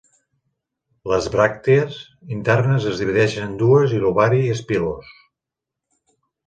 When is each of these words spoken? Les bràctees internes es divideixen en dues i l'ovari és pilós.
Les 1.11 1.27
bràctees 1.35 1.99
internes 2.37 2.89
es 2.93 3.03
divideixen 3.05 3.47
en 3.51 3.55
dues 3.63 3.97
i 3.99 4.03
l'ovari 4.07 4.43
és 4.57 4.67
pilós. 4.73 5.15